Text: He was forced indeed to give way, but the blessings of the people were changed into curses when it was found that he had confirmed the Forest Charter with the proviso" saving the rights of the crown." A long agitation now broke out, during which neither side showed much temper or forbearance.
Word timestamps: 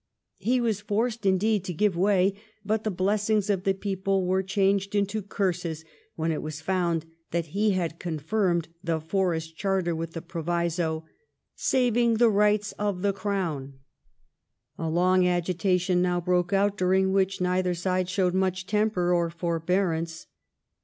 He 0.39 0.59
was 0.59 0.81
forced 0.81 1.27
indeed 1.27 1.63
to 1.65 1.75
give 1.75 1.95
way, 1.95 2.33
but 2.65 2.83
the 2.83 2.89
blessings 2.89 3.51
of 3.51 3.65
the 3.65 3.75
people 3.75 4.25
were 4.25 4.41
changed 4.41 4.95
into 4.95 5.21
curses 5.21 5.85
when 6.15 6.31
it 6.31 6.41
was 6.41 6.59
found 6.59 7.05
that 7.29 7.49
he 7.53 7.73
had 7.73 7.99
confirmed 7.99 8.67
the 8.83 8.99
Forest 8.99 9.55
Charter 9.57 9.95
with 9.95 10.13
the 10.13 10.21
proviso" 10.23 11.05
saving 11.55 12.15
the 12.15 12.29
rights 12.31 12.71
of 12.79 13.03
the 13.03 13.13
crown." 13.13 13.75
A 14.75 14.89
long 14.89 15.27
agitation 15.27 16.01
now 16.01 16.19
broke 16.19 16.51
out, 16.51 16.77
during 16.79 17.13
which 17.13 17.39
neither 17.39 17.75
side 17.75 18.09
showed 18.09 18.33
much 18.33 18.65
temper 18.65 19.13
or 19.13 19.29
forbearance. 19.29 20.25